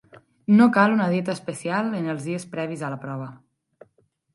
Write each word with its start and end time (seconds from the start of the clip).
No 0.59 0.67
cal 0.77 0.93
una 0.95 1.09
dieta 1.11 1.37
especial 1.39 1.95
en 2.01 2.11
els 2.17 2.29
dies 2.31 2.49
previs 2.59 2.87
a 2.89 2.95
la 2.97 3.03
prova. 3.09 3.33